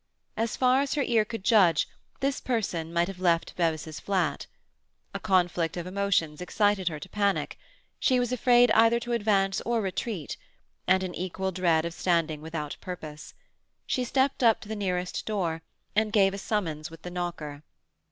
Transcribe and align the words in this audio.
As 0.35 0.57
far 0.57 0.81
as 0.81 0.95
her 0.95 1.03
ear 1.03 1.23
could 1.23 1.43
judge, 1.43 1.87
this 2.21 2.41
person 2.41 2.91
might 2.91 3.07
have 3.07 3.19
left 3.19 3.55
Bevis's 3.55 3.99
flat. 3.99 4.47
A 5.13 5.19
conflict 5.19 5.77
of 5.77 5.85
emotions 5.85 6.41
excited 6.41 6.87
her 6.87 6.99
to 6.99 7.07
panic. 7.07 7.55
She 7.99 8.19
was 8.19 8.31
afraid 8.31 8.71
either 8.71 8.99
to 8.99 9.11
advance 9.11 9.61
or 9.61 9.77
to 9.77 9.83
retreat, 9.83 10.37
and 10.87 11.03
in 11.03 11.13
equal 11.13 11.51
dread 11.51 11.85
of 11.85 11.93
standing 11.93 12.41
without 12.41 12.77
purpose. 12.81 13.35
She 13.85 14.03
stepped 14.03 14.41
up 14.41 14.59
to 14.61 14.67
the 14.67 14.75
nearest 14.75 15.23
door, 15.27 15.61
and 15.95 16.11
gave 16.11 16.33
a 16.33 16.39
summons 16.39 16.89
with 16.89 17.03
the 17.03 17.11
knocker. 17.11 17.61